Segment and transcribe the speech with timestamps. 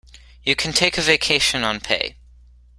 [0.43, 2.15] You can take a vacation on pay.